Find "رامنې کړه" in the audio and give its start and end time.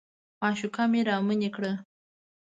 1.09-1.71